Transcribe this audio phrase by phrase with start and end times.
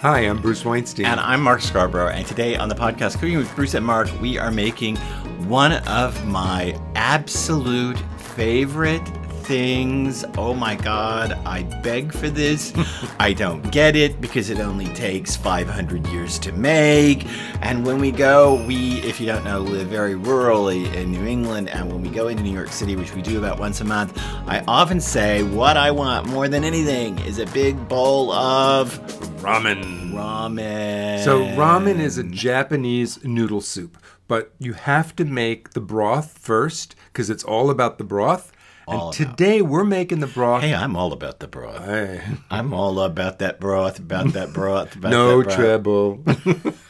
[0.00, 1.04] Hi, I'm Bruce Weinstein.
[1.04, 2.08] And I'm Mark Scarborough.
[2.08, 4.96] And today on the podcast, Cooking with Bruce and Mark, we are making
[5.46, 9.06] one of my absolute favorite
[9.44, 10.24] things.
[10.38, 12.72] Oh my God, I beg for this.
[13.20, 17.26] I don't get it because it only takes 500 years to make.
[17.60, 21.68] And when we go, we, if you don't know, live very rurally in New England.
[21.68, 24.18] And when we go into New York City, which we do about once a month,
[24.46, 30.12] I often say what I want more than anything is a big bowl of ramen.
[30.12, 31.24] Ramen.
[31.24, 33.98] So, ramen is a Japanese noodle soup,
[34.28, 38.52] but you have to make the broth first because it's all about the broth.
[38.86, 40.62] All and today we're making the broth.
[40.62, 41.84] Hey, I'm all about the broth.
[41.84, 42.22] Hey.
[42.50, 45.56] I'm all about that broth, about that broth, about no that broth.
[45.56, 46.24] treble.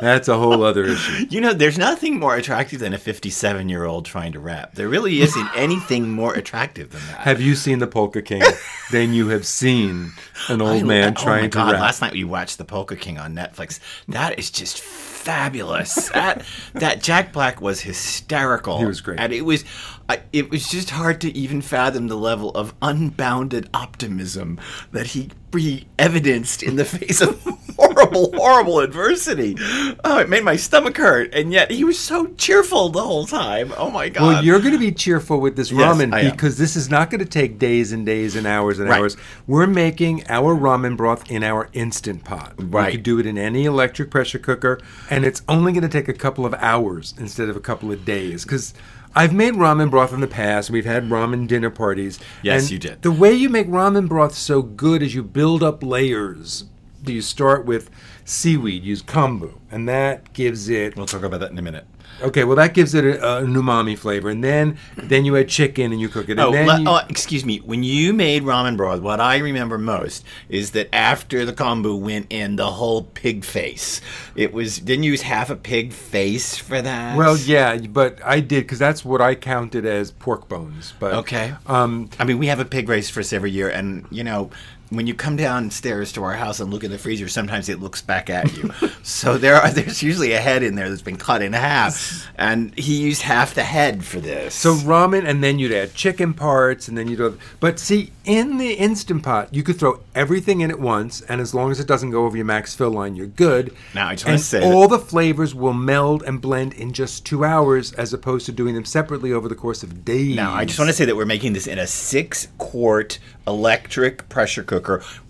[0.00, 1.26] That's a whole other issue.
[1.30, 4.74] You know, there's nothing more attractive than a 57 year old trying to rap.
[4.74, 7.18] There really isn't anything more attractive than that.
[7.20, 8.42] Have you seen the Polka King?
[8.92, 10.12] then you have seen
[10.48, 11.80] an old I- man oh trying my to God, rap.
[11.80, 13.80] Last night we watched The Polka King on Netflix.
[14.08, 16.08] That is just fabulous.
[16.10, 18.78] that that Jack Black was hysterical.
[18.78, 19.20] He was great.
[19.20, 19.64] and it was
[20.08, 24.58] I, it was just hard to even fathom the level of unbounded optimism
[24.92, 27.40] that he he evidenced in the face of
[27.78, 29.56] horrible, horrible adversity.
[30.04, 33.72] Oh, it made my stomach hurt, and yet he was so cheerful the whole time.
[33.76, 34.22] Oh my God!
[34.22, 37.20] Well, you're going to be cheerful with this Yes, ramen because this is not going
[37.20, 39.00] to take days and days and hours and Right.
[39.00, 39.16] hours.
[39.46, 42.54] We're making our ramen broth in our instant pot.
[42.58, 42.92] Right.
[42.92, 46.08] You could do it in any electric pressure cooker, and it's only going to take
[46.08, 48.44] a couple of hours instead of a couple of days.
[48.44, 48.74] Because
[49.14, 50.70] I've made ramen broth in the past.
[50.70, 52.18] We've had ramen dinner parties.
[52.42, 53.02] Yes, and you did.
[53.02, 56.64] The way you make ramen broth so good is you build up layers.
[57.02, 57.90] Do you start with
[58.28, 61.86] seaweed, use kombu, and that gives it we'll talk about that in a minute.
[62.20, 65.92] Okay, well that gives it a, a umami flavor, and then then you add chicken
[65.92, 66.32] and you cook it.
[66.32, 67.58] And Oh, then le- you, oh, excuse me.
[67.58, 72.26] When you made ramen broth, what I remember most is that after the kombu went
[72.30, 74.00] in, the whole pig face.
[74.34, 77.16] It was didn't you use half a pig face for that?
[77.16, 80.94] well, yeah, but I did because that's what I counted as pork bones.
[80.98, 81.54] But Okay.
[81.66, 84.50] um, I mean, we have a pig race for us every year, and you know,
[84.90, 88.00] when you come downstairs to our house and look in the freezer, sometimes it looks
[88.00, 88.72] back at you.
[89.02, 92.76] so there are there's usually a head in there that's been cut in half, and
[92.78, 94.54] he used half the head for this.
[94.54, 97.18] so ramen, and then you'd add chicken parts, and then you'd.
[97.18, 101.40] Have, but see, in the instant pot, you could throw everything in at once, and
[101.40, 103.74] as long as it doesn't go over your max fill line, you're good.
[103.94, 107.26] Now, I just and say that- all the flavors will meld and blend in just
[107.26, 110.36] two hours, as opposed to doing them separately over the course of days.
[110.36, 114.28] Now, I just want to say that we're making this in a six quart electric
[114.28, 114.77] pressure cooker.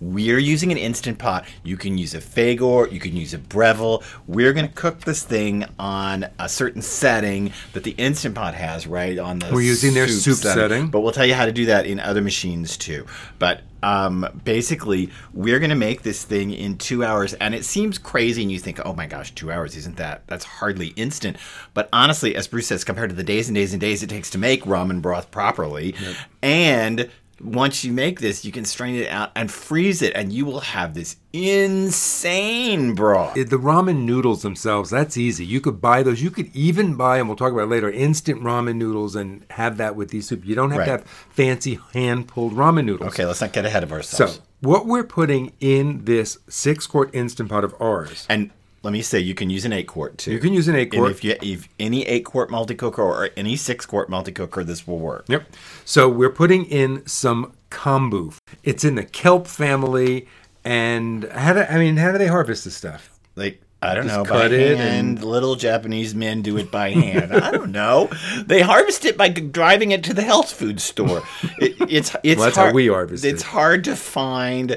[0.01, 1.47] We're using an instant pot.
[1.63, 4.03] You can use a Fagor, you can use a Breville.
[4.27, 8.87] We're going to cook this thing on a certain setting that the instant pot has,
[8.87, 9.19] right?
[9.19, 10.89] On the We're using their soup setting.
[10.89, 13.07] But we'll tell you how to do that in other machines too.
[13.39, 17.99] But um, basically, we're going to make this thing in two hours, and it seems
[17.99, 20.27] crazy, and you think, "Oh my gosh, two hours isn't that?
[20.27, 21.37] That's hardly instant."
[21.75, 24.31] But honestly, as Bruce says, compared to the days and days and days it takes
[24.31, 25.95] to make ramen broth properly,
[26.43, 27.09] and
[27.41, 30.60] once you make this, you can strain it out and freeze it, and you will
[30.60, 33.37] have this insane broth.
[33.37, 35.44] It- the ramen noodles themselves, that's easy.
[35.44, 36.21] You could buy those.
[36.22, 39.76] You could even buy, and we'll talk about it later, instant ramen noodles and have
[39.78, 40.43] that with these soup.
[40.44, 43.12] You don't have to have fancy hand pulled ramen noodles.
[43.12, 44.34] okay, let's not get ahead of ourselves.
[44.37, 48.50] So, what we're putting in this six quart instant pot of ours, and
[48.83, 50.33] let me say, you can use an eight quart too.
[50.33, 51.11] you can use an eight And quart.
[51.11, 54.87] if you if any eight quart multi cooker or any six quart multi cooker, this
[54.87, 55.25] will work.
[55.28, 55.44] Yep.
[55.84, 58.34] So, we're putting in some kombu.
[58.62, 60.27] It's in the kelp family.
[60.65, 63.19] And how do, I mean, how do they harvest this stuff?
[63.37, 65.22] Like I don't Just know, cut by it hand.
[65.22, 67.33] Little Japanese men do it by hand.
[67.33, 68.11] I don't know.
[68.44, 71.22] They harvest it by driving it to the health food store.
[71.61, 73.28] It, it's it's Well, that's how we harvest it.
[73.34, 73.47] It's it.
[73.47, 74.77] hard to find.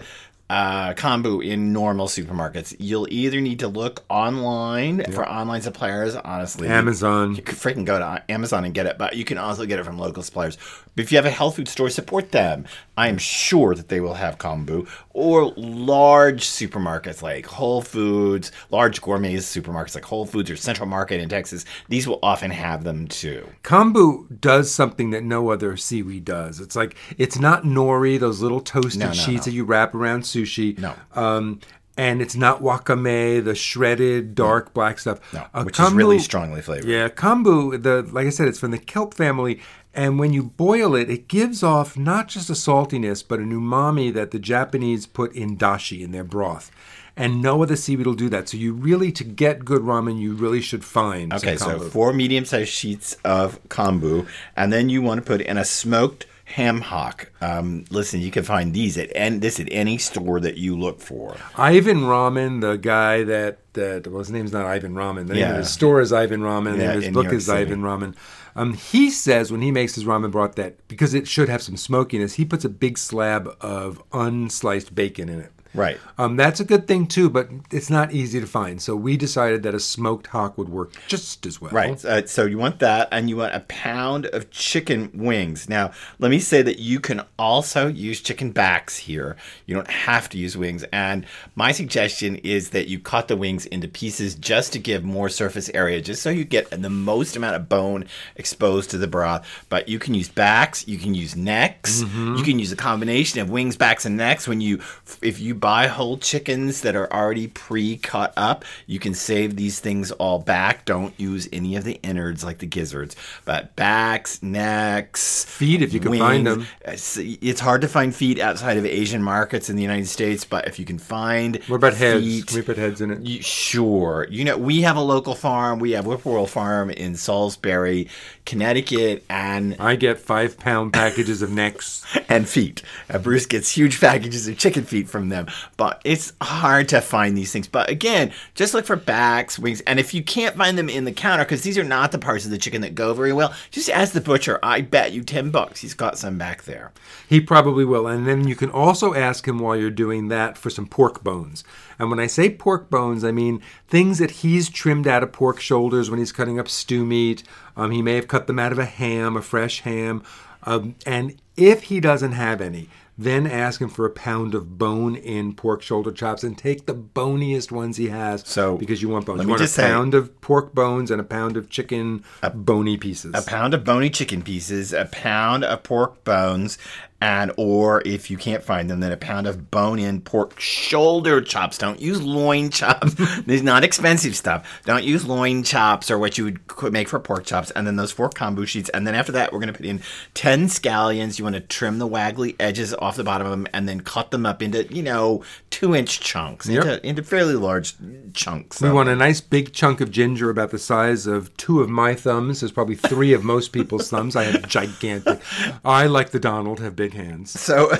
[0.51, 2.75] Uh, kombu in normal supermarkets.
[2.77, 6.13] You'll either need to look online for online suppliers.
[6.13, 7.35] Honestly, Amazon.
[7.35, 9.85] You could freaking go to Amazon and get it, but you can also get it
[9.85, 10.57] from local suppliers.
[10.95, 12.65] But if you have a health food store, support them.
[12.97, 19.01] I am sure that they will have kombu or large supermarkets like Whole Foods, large
[19.01, 21.63] gourmet supermarkets like Whole Foods or Central Market in Texas.
[21.87, 23.47] These will often have them too.
[23.63, 26.59] Kombu does something that no other seaweed does.
[26.59, 29.51] It's like it's not nori, those little toasted No, no, sheets no.
[29.51, 30.77] that you wrap around sushi.
[30.77, 30.93] No.
[31.15, 31.61] Um,
[31.97, 35.19] and it's not wakame, the shredded dark black stuff.
[35.33, 36.85] No, Uh, which is really strongly flavored.
[36.89, 37.81] Yeah, kombu.
[37.81, 39.59] The like I said, it's from the kelp family,
[39.93, 44.13] and when you boil it, it gives off not just a saltiness, but an umami
[44.13, 46.71] that the Japanese put in dashi in their broth.
[47.17, 48.47] And no other seaweed will do that.
[48.47, 51.33] So you really, to get good ramen, you really should find.
[51.33, 55.65] Okay, so four medium-sized sheets of kombu, and then you want to put in a
[55.65, 57.29] smoked ham hock.
[57.41, 61.01] Um, listen, you can find these at and this at any store that you look
[61.01, 61.35] for.
[61.57, 65.27] Ivan Ramen, the guy that that well, his name's not Ivan Ramen.
[65.27, 65.51] The name Yeah.
[65.51, 66.77] of his store is Ivan Ramen.
[66.77, 67.49] Yeah, and his book is.
[67.49, 68.15] Ivan Ramen.
[68.55, 71.77] Um, he says when he makes his ramen broth that because it should have some
[71.77, 75.51] smokiness, he puts a big slab of unsliced bacon in it.
[75.73, 75.99] Right.
[76.17, 78.81] Um, that's a good thing too, but it's not easy to find.
[78.81, 81.71] So we decided that a smoked hock would work just as well.
[81.71, 82.03] Right.
[82.03, 85.69] Uh, so you want that, and you want a pound of chicken wings.
[85.69, 89.37] Now, let me say that you can also use chicken backs here.
[89.65, 90.83] You don't have to use wings.
[90.91, 91.25] And
[91.55, 95.69] my suggestion is that you cut the wings into pieces just to give more surface
[95.73, 99.47] area, just so you get the most amount of bone exposed to the broth.
[99.69, 103.49] But you can use backs, you can use necks, you can use a combination of
[103.49, 104.47] wings, backs, and necks.
[104.47, 104.81] When you,
[105.21, 110.11] if you buy whole chickens that are already pre-cut up, you can save these things
[110.11, 110.83] all back.
[110.85, 113.15] Don't use any of the innards like the gizzards,
[113.45, 116.67] but backs, necks, Feet, if you can find them.
[116.83, 120.67] It's, it's hard to find feet outside of Asian markets in the United States, but
[120.67, 122.23] if you can find What about heads?
[122.25, 123.21] feet- we put heads in it?
[123.21, 124.27] you, sure.
[124.29, 125.79] You know, we have a local farm.
[125.79, 128.07] We have Whippoorwill Farm in Salisbury,
[128.45, 132.03] Connecticut, and I get five pound packages of necks.
[132.29, 132.81] and feet.
[133.09, 135.47] Uh, Bruce gets huge packages of chicken feet from them,
[135.77, 137.67] but it's hard to find these things.
[137.67, 141.11] But again, just look for backs, wings, and if you can't find them in the
[141.11, 143.89] counter, because these are not the parts of the chicken that go very well, just
[143.89, 144.59] ask the butcher.
[144.63, 146.91] I bet you ten bucks he's got some back there.
[147.27, 148.07] He probably will.
[148.07, 151.63] And then you can also ask him while you're doing that for some pork bones.
[151.97, 155.59] And when I say pork bones, I mean things that he's trimmed out of pork
[155.59, 157.43] shoulders when he's cutting up stew meat.
[157.77, 160.23] Um, he may have cut them out of a ham, a fresh ham.
[160.63, 162.89] Um, and if he doesn't have any,
[163.23, 166.93] then ask him for a pound of bone in pork shoulder chops and take the
[166.93, 168.43] boniest ones he has.
[168.47, 169.41] So, because you want bones.
[169.43, 172.49] You want a just say- pound of pork bones and a pound of chicken a,
[172.49, 173.33] bony pieces.
[173.35, 176.77] A pound of bony chicken pieces, a pound of pork bones,
[177.21, 181.77] and or if you can't find them, then a pound of bone-in pork shoulder chops.
[181.77, 183.13] Don't use loin chops.
[183.45, 184.81] These not expensive stuff.
[184.85, 187.69] Don't use loin chops or what you would make for pork chops.
[187.71, 188.89] And then those four kombu sheets.
[188.89, 190.01] And then after that, we're going to put in
[190.33, 191.37] ten scallions.
[191.37, 194.31] You want to trim the waggly edges off the bottom of them, and then cut
[194.31, 196.83] them up into you know two-inch chunks, Yep.
[196.83, 197.93] into, into fairly large
[198.33, 198.81] chunks.
[198.81, 202.15] We want a nice big chunk of ginger about the size of two of my
[202.15, 202.61] thumbs.
[202.61, 204.35] There's probably three of most people's thumbs.
[204.35, 205.39] I have gigantic.
[205.85, 207.59] I, like the Donald, have big hands.
[207.59, 207.91] so.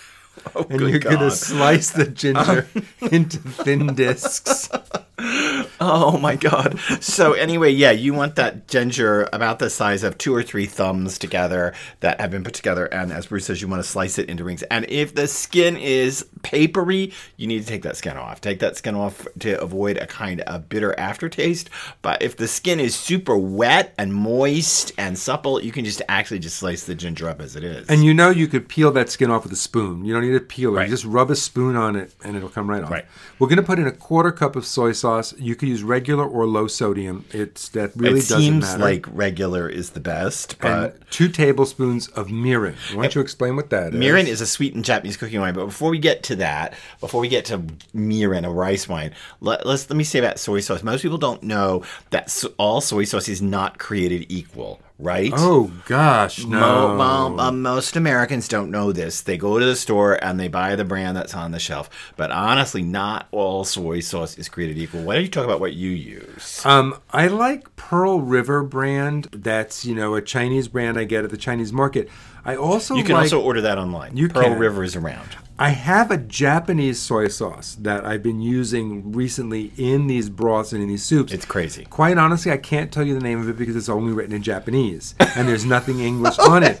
[0.54, 4.68] oh, And you're going to slice the ginger um, into thin discs.
[5.80, 6.78] Oh my god.
[7.00, 11.18] So anyway, yeah, you want that ginger about the size of two or three thumbs
[11.18, 14.28] together that have been put together and as Bruce says you want to slice it
[14.28, 14.62] into rings.
[14.64, 18.40] And if the skin is papery, you need to take that skin off.
[18.40, 21.68] Take that skin off to avoid a kind of bitter aftertaste.
[22.02, 26.38] But if the skin is super wet and moist and supple, you can just actually
[26.38, 27.88] just slice the ginger up as it is.
[27.88, 30.04] And you know you could peel that skin off with a spoon.
[30.04, 30.76] You don't need a peeler.
[30.76, 30.88] Right.
[30.88, 32.90] You just rub a spoon on it and it'll come right off.
[32.90, 33.06] Right.
[33.38, 35.34] We're going to put in a quarter cup of soy sauce.
[35.38, 37.24] You could use regular or low sodium.
[37.30, 38.82] It's that really it doesn't seems matter.
[38.82, 42.74] like regular is the best, but and two tablespoons of mirin.
[42.94, 44.00] Why don't you explain what that is?
[44.00, 47.28] Mirin is a sweetened Japanese cooking wine, but before we get to that, before we
[47.28, 47.58] get to
[47.94, 50.82] mirin, a rice wine, let, let's let me say about soy sauce.
[50.82, 55.32] Most people don't know that so, all soy sauce is not created equal, right?
[55.34, 56.96] Oh gosh, no.
[56.96, 59.20] Mo- uh, most Americans don't know this.
[59.20, 61.90] They go to the store and they buy the brand that's on the shelf.
[62.16, 65.02] But honestly, not all soy sauce is created equal.
[65.02, 66.64] Why don't you talk about what you use?
[66.64, 69.28] Um, I like Pearl River brand.
[69.32, 72.08] That's you know a Chinese brand I get at the Chinese market.
[72.44, 74.16] I also You can like, also order that online.
[74.16, 74.58] You Pearl can.
[74.58, 75.36] River is around.
[75.58, 80.82] I have a Japanese soy sauce that I've been using recently in these broths and
[80.82, 81.32] in these soups.
[81.32, 81.86] It's crazy.
[81.86, 84.42] Quite honestly, I can't tell you the name of it because it's only written in
[84.42, 86.78] Japanese and there's nothing English on it.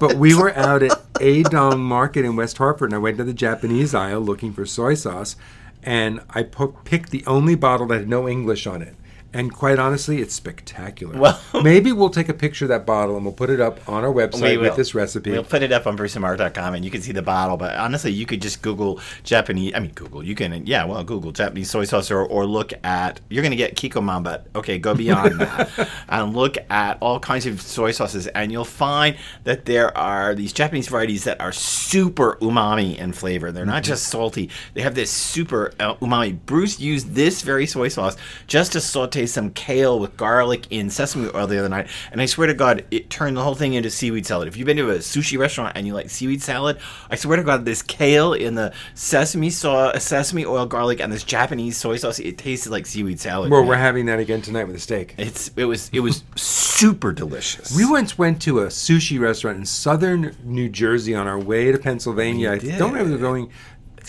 [0.00, 3.34] But we were out at Adong Market in West Hartford and I went to the
[3.34, 5.36] Japanese aisle looking for soy sauce
[5.82, 8.94] and I po- picked the only bottle that had no English on it.
[9.32, 11.18] And quite honestly, it's spectacular.
[11.18, 14.04] Well- maybe we'll take a picture of that bottle and we'll put it up on
[14.04, 15.32] our website We with this recipe.
[15.32, 17.56] We'll put it up on bruceandmark.com and you can see the bottle.
[17.56, 19.74] But honestly, you could just Google Japanese.
[19.74, 20.22] I mean, Google.
[20.22, 23.20] You can, yeah, well, Google Japanese soy sauce or, or look at.
[23.28, 27.46] You're going to get Kikkoman, but okay, go beyond that and look at all kinds
[27.46, 32.36] of soy sauces, and you'll find that there are these Japanese varieties that are super
[32.36, 33.52] umami in flavor.
[33.52, 36.38] They're not just salty; they have this super uh, umami.
[36.46, 38.16] Bruce used this very soy sauce
[38.46, 42.26] just to saute some kale with garlic in sesame oil the other night, and I
[42.26, 44.48] swear to God, it turned the whole thing into seaweed salad.
[44.48, 46.78] If you've been to a sushi restaurant and you like seaweed salad,
[47.10, 51.24] I swear to God, this kale in the sesame sauce, sesame oil, garlic, and this
[51.24, 53.50] Japanese soy sauce, it tasted like seaweed salad.
[53.50, 53.68] well, man.
[53.68, 55.14] we're having that again tonight with a steak.
[55.18, 57.74] It's it was it was super delicious.
[57.76, 61.78] We once went to a sushi restaurant in southern New Jersey on our way to
[61.78, 62.52] Pennsylvania.
[62.52, 63.48] I don't remember we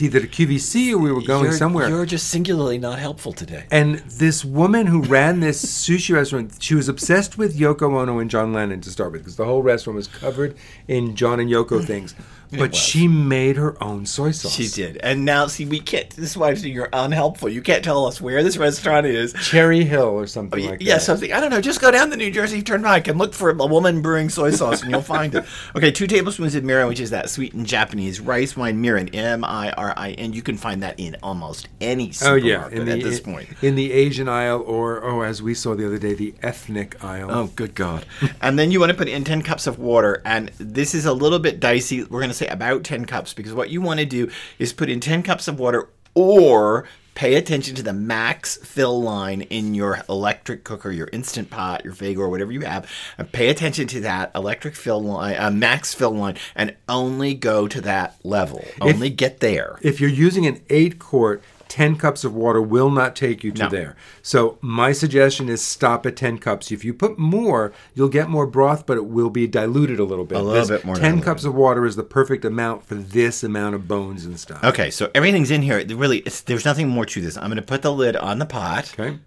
[0.02, 1.90] either to QVC or we were going you're, somewhere.
[1.90, 3.66] You're just singularly not helpful today.
[3.72, 8.30] And this woman who ran this sushi restaurant, she was obsessed with Yoko Ono and
[8.30, 10.56] John Lennon to start with, because the whole restaurant was covered
[10.88, 12.16] in John and Yoko things.
[12.52, 14.54] But she made her own soy sauce.
[14.54, 14.98] She did.
[14.98, 16.10] And now, see, we can't.
[16.10, 17.48] This is why I'm saying you're unhelpful.
[17.48, 19.34] You can't tell us where this restaurant is.
[19.34, 20.94] Cherry Hill or something oh, like yeah, that.
[20.96, 21.32] Yeah, something.
[21.32, 21.62] I don't know.
[21.62, 24.82] Just go down the New Jersey Turnpike and look for a woman brewing soy sauce,
[24.82, 25.46] and you'll find it.
[25.76, 29.72] Okay, two tablespoons of mirin, which is that sweetened Japanese rice wine mirin, M I
[29.72, 30.34] R I N.
[30.34, 33.24] You can find that in almost any Oh supermarket yeah, in the, at this in-
[33.34, 33.50] point.
[33.62, 37.30] in the Asian aisle, or oh, as we saw the other day, the ethnic aisle.
[37.32, 38.06] Oh, good God.
[38.42, 40.22] and then you want to put in 10 cups of water.
[40.26, 42.04] And this is a little bit dicey.
[42.04, 44.90] We're going to say about 10 cups because what you want to do is put
[44.90, 46.86] in 10 cups of water or
[47.20, 51.94] pay attention to the max fill line in your electric cooker, your instant pot, your
[51.94, 52.90] Fagor, or whatever you have.
[53.18, 57.68] And pay attention to that electric fill line, uh, max fill line, and only go
[57.68, 58.64] to that level.
[58.80, 59.80] Only get there.
[59.82, 63.64] If you're using an eight quart, 10 cups of water will not take you to
[63.64, 63.70] No.
[63.70, 63.96] there.
[64.22, 66.72] So, my suggestion is stop at 10 cups.
[66.72, 70.26] If you put more, you'll get more broth, but it will be diluted a little
[70.26, 70.38] bit.
[70.38, 71.26] A little This bit more 10 diluted.
[71.26, 74.64] cups of water is the perfect amount for this amount of bones and stuff.
[74.64, 75.84] Okay, so everything's in here.
[75.88, 77.38] Really, it's, there's nothing more to this.
[77.38, 78.94] I'm going to put the lid on the pot.
[79.00, 79.20] Okay.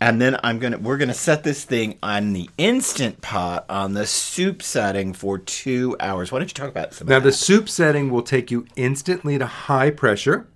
[0.00, 4.04] And then I'm gonna we're gonna set this thing on the instant pot on the
[4.04, 6.32] soup setting for two hours.
[6.32, 9.38] Why don't you talk about some Now, of the soup setting will take you instantly
[9.38, 10.48] to high pressure.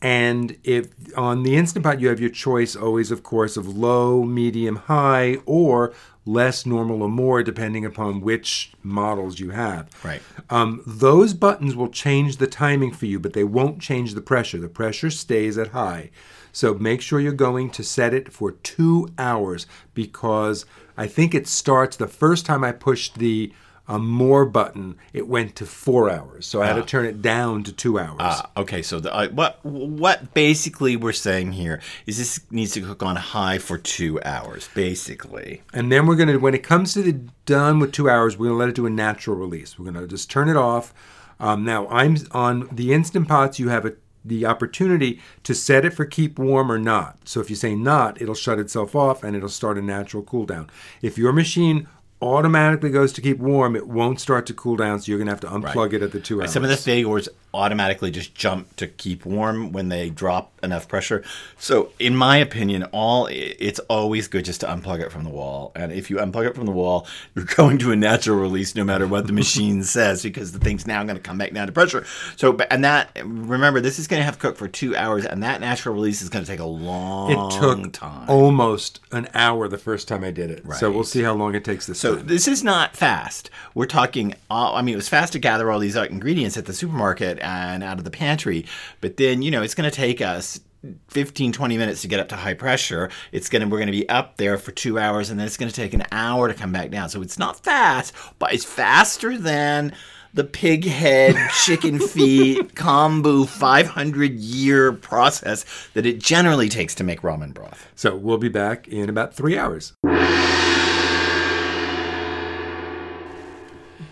[0.00, 4.22] And if on the Instant Pot, you have your choice always, of course, of low,
[4.22, 5.92] medium, high, or
[6.24, 9.88] less, normal, or more, depending upon which models you have.
[10.04, 10.20] Right.
[10.50, 14.58] Um, those buttons will change the timing for you, but they won't change the pressure.
[14.58, 16.10] The pressure stays at high.
[16.52, 21.46] So make sure you're going to set it for two hours because I think it
[21.46, 23.52] starts the first time I pushed the
[23.88, 26.46] uh, more button, it went to four hours.
[26.46, 28.18] So I had to turn it down to two hours.
[28.20, 32.82] Ah, okay, so the, uh, what what basically we're saying here is this needs to
[32.82, 35.62] cook on high for two hours, basically.
[35.72, 38.48] And then we're going to, when it comes to the done with two hours, we're
[38.48, 39.78] going to let it do a natural release.
[39.78, 40.92] We're going to just turn it off.
[41.40, 45.94] Um, now, I'm on the Instant Pots, you have a, the opportunity to set it
[45.94, 47.26] for keep warm or not.
[47.26, 50.44] So if you say not, it'll shut itself off and it'll start a natural cool
[50.44, 50.68] down.
[51.00, 51.88] If your machine
[52.20, 55.32] automatically goes to keep warm, it won't start to cool down, so you're going to
[55.32, 56.52] have to unplug it at the two hours.
[56.52, 61.24] Some of the Fagors automatically just jump to keep warm when they drop enough pressure.
[61.58, 65.72] So, in my opinion, all it's always good just to unplug it from the wall.
[65.74, 68.84] And if you unplug it from the wall, you're going to a natural release no
[68.84, 71.72] matter what the machine says because the thing's now going to come back down to
[71.72, 72.04] pressure.
[72.36, 75.42] So, and that remember, this is going to have to cook for two hours, and
[75.42, 78.28] that natural release is going to take a long it took time.
[78.28, 80.64] almost an hour the first time I did it.
[80.64, 80.78] Right.
[80.78, 82.26] So we'll see how long it takes this So time.
[82.26, 83.50] this is not fast.
[83.74, 84.34] We're talking.
[84.50, 87.38] Uh, I mean, it was fast to gather all these uh, ingredients at the supermarket
[87.40, 88.66] and out of the pantry,
[89.00, 90.60] but then you know it's going to take us
[91.08, 93.92] 15 20 minutes to get up to high pressure it's going to we're going to
[93.92, 96.54] be up there for two hours and then it's going to take an hour to
[96.54, 99.92] come back down so it's not fast but it's faster than
[100.34, 101.34] the pig head
[101.64, 108.14] chicken feet kombu 500 year process that it generally takes to make ramen broth So
[108.14, 109.94] we'll be back in about three hours.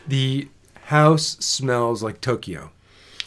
[0.08, 0.48] The
[0.84, 2.70] house smells like Tokyo.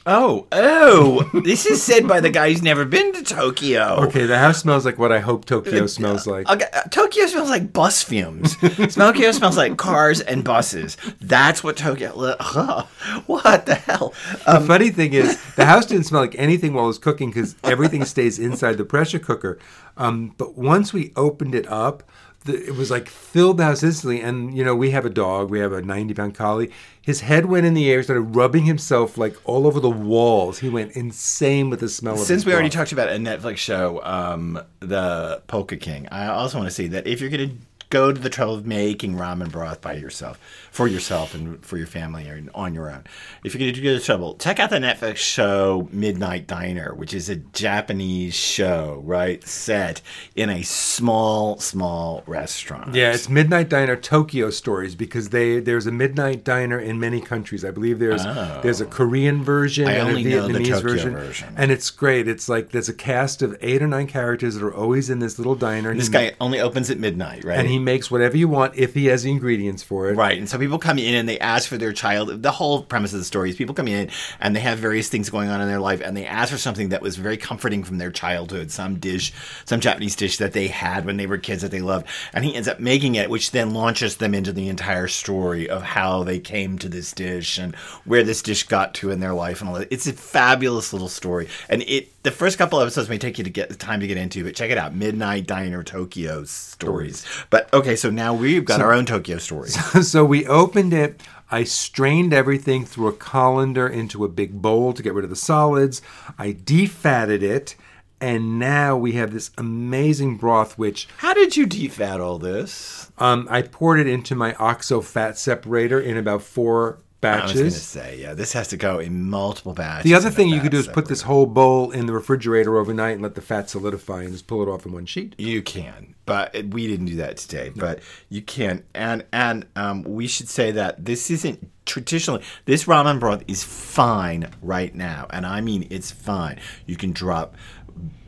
[0.05, 1.29] Oh, oh!
[1.43, 3.97] this is said by the guy who's never been to Tokyo.
[4.07, 6.49] Okay, the house smells like what I hope Tokyo smells like.
[6.49, 8.55] Okay, uh, Tokyo smells like bus fumes.
[8.95, 10.95] Tokyo smells like cars and buses.
[11.21, 12.13] That's what Tokyo.
[12.15, 12.87] Ugh,
[13.27, 14.13] what the hell?
[14.47, 17.55] The funny thing is, the house didn't smell like anything while it was cooking because
[17.63, 19.59] everything stays inside the pressure cooker.
[19.97, 22.03] Um, but once we opened it up,
[22.45, 24.21] the, it was like filled the house instantly.
[24.21, 25.49] And you know, we have a dog.
[25.49, 26.71] We have a ninety-pound collie.
[27.01, 30.59] His head went in the air, started rubbing himself like all over the walls.
[30.59, 32.19] He went insane with the smell of.
[32.19, 36.69] Since we already talked about a Netflix show, um, the Polka King, I also want
[36.69, 37.55] to say that if you're going to
[37.89, 40.39] go to the trouble of making ramen broth by yourself,
[40.71, 43.03] for yourself and for your family or on your own,
[43.43, 46.93] if you're going to go to the trouble, check out the Netflix show Midnight Diner,
[46.93, 49.43] which is a Japanese show, right?
[49.47, 50.01] Set
[50.35, 52.93] in a small, small restaurant.
[52.93, 57.65] Yeah, it's Midnight Diner Tokyo Stories because they there's a Midnight Diner in many countries.
[57.65, 58.59] I believe there's oh.
[58.61, 59.91] there's a Korean version Oh.
[59.91, 61.53] I and a only know the Vietnamese version, version.
[61.57, 62.27] and it's great.
[62.27, 65.37] It's like there's a cast of eight or nine characters that are always in this
[65.39, 65.93] little diner.
[65.95, 67.57] This He- guy only opens at midnight, right?
[67.57, 70.15] and he he makes whatever you want if he has the ingredients for it.
[70.15, 70.37] Right.
[70.37, 72.43] And so people come in and they ask for their child.
[72.43, 74.09] The whole premise of the story is people come in
[74.39, 76.89] and they have various things going on in their life and they ask for something
[76.89, 79.33] that was very comforting from their childhood, some dish,
[79.65, 82.07] some Japanese dish that they had when they were kids that they loved.
[82.33, 85.81] And he ends up making it, which then launches them into the entire story of
[85.81, 89.61] how they came to this dish and where this dish got to in their life
[89.61, 89.91] and all that.
[89.91, 91.47] It's a fabulous little story.
[91.69, 94.17] And it the first couple episodes may take you to get the time to get
[94.17, 94.93] into, but check it out.
[94.93, 97.25] Midnight Diner Tokyo stories.
[97.49, 100.07] But okay, so now we've got our own Tokyo stories.
[100.09, 101.21] so we opened it.
[101.51, 105.35] I strained everything through a colander into a big bowl to get rid of the
[105.35, 106.01] solids.
[106.37, 107.75] I defatted it,
[108.21, 113.11] and now we have this amazing broth, which How did you defat all this?
[113.17, 117.65] um, I poured it into my OXO fat separator in about four I was going
[117.65, 120.05] to say, yeah, this has to go in multiple batches.
[120.05, 123.13] The other thing you could do is put this whole bowl in the refrigerator overnight
[123.13, 125.35] and let the fat solidify and just pull it off in one sheet.
[125.37, 127.71] You can, but it- we didn't do that today.
[127.75, 127.99] But
[128.29, 132.43] you can, and and um, we should say that this isn't traditionally.
[132.65, 136.59] This ramen broth is fine right now, and I mean it's fine.
[136.85, 137.55] You can drop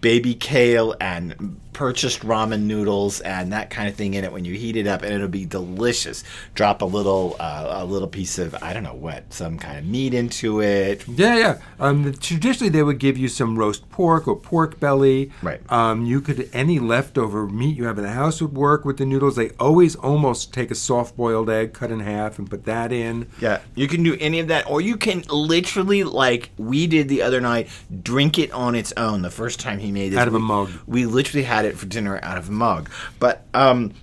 [0.02, 4.54] baby kale and purchased ramen noodles and that kind of thing in it when you
[4.54, 6.24] heat it up, and it'll be delicious.
[6.54, 9.86] Drop a little uh, a little piece of I don't know what, some kind of
[9.86, 11.08] meat into it.
[11.08, 11.62] Yeah, yeah.
[11.80, 15.32] Um, traditionally, they would give you some roast pork or pork belly.
[15.42, 15.62] Right.
[15.72, 19.06] Um, you could any leftover meat you have in the house would work with the
[19.06, 19.36] noodles.
[19.36, 23.28] They always almost take a soft-boiled egg, cut in half, and put that in.
[23.40, 27.22] Yeah, you can do any of that, or you can literally, like we did the
[27.22, 27.70] other night,
[28.04, 29.22] drink it on its own.
[29.22, 30.72] The first time he made Out of a mug.
[30.88, 32.90] We literally had it for dinner out of a mug.
[33.20, 33.94] But um,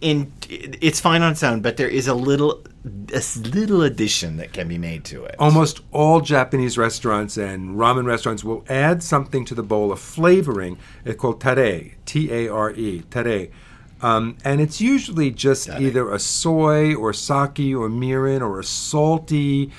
[0.00, 4.52] in it's fine on its own, but there is a little, a little addition that
[4.52, 5.36] can be made to it.
[5.38, 10.78] Almost all Japanese restaurants and ramen restaurants will add something to the bowl, a flavoring.
[11.04, 13.48] It's called tare, T-A-R-E, tare.
[14.02, 15.80] Um, and it's usually just Tare.
[15.80, 19.72] either a soy or sake or mirin or a salty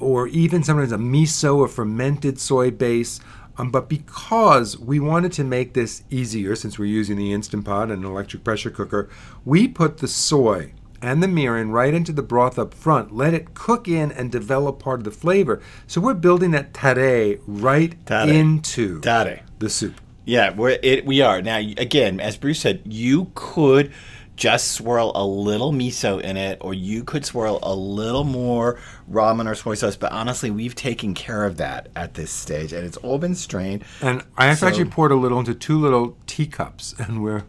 [0.00, 3.20] or even sometimes a miso or fermented soy base.
[3.58, 7.90] Um, but because we wanted to make this easier, since we're using the Instant Pot
[7.90, 9.08] and an electric pressure cooker,
[9.44, 10.72] we put the soy
[11.02, 14.78] and the mirin right into the broth up front, let it cook in and develop
[14.78, 15.60] part of the flavor.
[15.86, 18.28] So we're building that tare right Tare.
[18.28, 19.42] into Tare.
[19.58, 20.00] the soup.
[20.24, 21.58] Yeah, we're, it, we are now.
[21.58, 23.92] Again, as Bruce said, you could
[24.36, 28.78] just swirl a little miso in it, or you could swirl a little more
[29.10, 29.96] ramen or soy sauce.
[29.96, 33.84] But honestly, we've taken care of that at this stage, and it's all been strained.
[34.02, 37.44] And I So- actually poured a little into two little teacups, and we're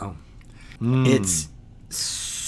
[0.00, 0.14] Oh.
[0.80, 1.48] It's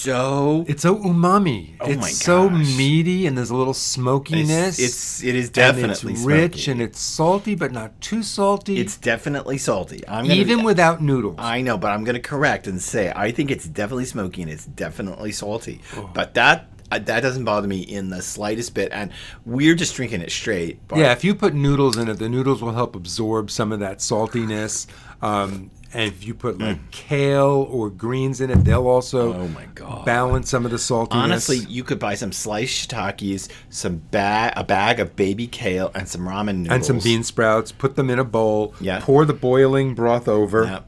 [0.07, 1.75] so it's so umami.
[1.81, 4.79] Oh it's my so meaty, and there's a little smokiness.
[4.79, 6.71] It's, it's it is and definitely it's rich smoky.
[6.71, 8.79] and it's salty, but not too salty.
[8.79, 10.07] it's definitely salty.
[10.07, 11.37] I'm gonna, even without noodles.
[11.39, 14.51] I know, but I'm going to correct and say I think it's definitely smoky and
[14.51, 15.81] it's definitely salty.
[15.97, 16.11] Oh.
[16.15, 18.93] But that uh, that doesn't bother me in the slightest bit.
[18.93, 19.11] And
[19.45, 20.87] we're just drinking it straight.
[20.89, 23.81] But yeah, if you put noodles in it, the noodles will help absorb some of
[23.81, 24.87] that saltiness.
[25.23, 29.37] Um, and if you put like kale or greens in it, they'll also Mm.
[29.37, 30.05] Oh my God.
[30.05, 31.13] balance some of the saltiness.
[31.13, 36.09] Honestly, you could buy some sliced shiitakes, some bag, a bag of baby kale, and
[36.09, 39.01] some ramen noodles and some bean sprouts, put them in a bowl, Yeah.
[39.01, 40.81] pour the boiling broth over, Yeah.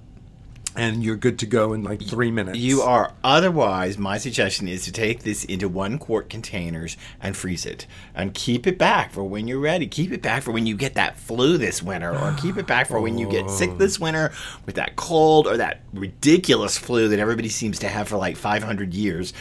[0.79, 2.57] And you're good to go in like three minutes.
[2.57, 3.13] You are.
[3.25, 8.33] Otherwise, my suggestion is to take this into one quart containers and freeze it, and
[8.33, 9.89] keep it back for when you're ready.
[9.89, 12.87] Keep it back for when you get that flu this winter, or keep it back
[12.87, 14.05] for when you get sick this oh.
[14.05, 14.33] winter
[14.67, 18.95] with that cold or that ridiculous flu that everybody seems to have for like 500
[18.95, 19.33] years.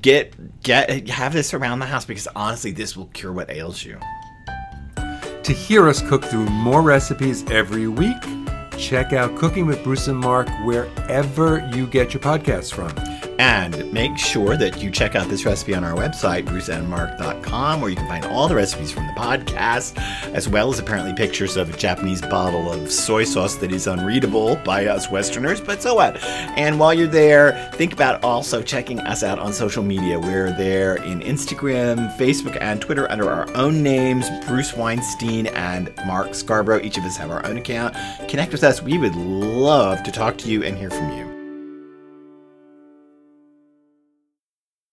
[0.00, 3.98] Get get have this around the house because honestly, this will cure what ails you.
[4.96, 8.22] To hear us cook through more recipes every week,
[8.78, 13.11] check out Cooking with Bruce and Mark wherever you get your podcasts from.
[13.42, 17.96] And make sure that you check out this recipe on our website, bruceandmark.com, where you
[17.96, 19.98] can find all the recipes from the podcast,
[20.32, 24.54] as well as apparently pictures of a Japanese bottle of soy sauce that is unreadable
[24.64, 26.22] by us Westerners, but so what?
[26.22, 30.20] And while you're there, think about also checking us out on social media.
[30.20, 36.36] We're there in Instagram, Facebook, and Twitter under our own names Bruce Weinstein and Mark
[36.36, 36.80] Scarborough.
[36.84, 37.96] Each of us have our own account.
[38.28, 38.80] Connect with us.
[38.80, 41.21] We would love to talk to you and hear from you.